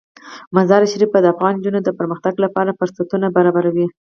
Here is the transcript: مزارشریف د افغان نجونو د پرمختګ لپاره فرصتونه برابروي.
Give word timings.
مزارشریف 0.55 1.11
د 1.21 1.25
افغان 1.33 1.53
نجونو 1.57 1.79
د 1.83 1.89
پرمختګ 1.99 2.33
لپاره 2.45 2.77
فرصتونه 2.79 3.27
برابروي. 3.35 3.87